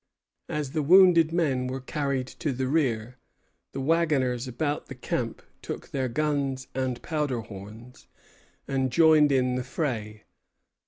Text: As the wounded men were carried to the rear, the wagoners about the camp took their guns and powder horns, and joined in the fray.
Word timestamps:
As 0.49 0.71
the 0.71 0.81
wounded 0.81 1.31
men 1.31 1.67
were 1.67 1.79
carried 1.79 2.25
to 2.25 2.51
the 2.53 2.67
rear, 2.67 3.19
the 3.71 3.79
wagoners 3.79 4.47
about 4.47 4.87
the 4.87 4.95
camp 4.95 5.43
took 5.61 5.89
their 5.89 6.09
guns 6.09 6.67
and 6.73 6.99
powder 7.03 7.41
horns, 7.41 8.07
and 8.67 8.91
joined 8.91 9.31
in 9.31 9.53
the 9.57 9.63
fray. 9.63 10.23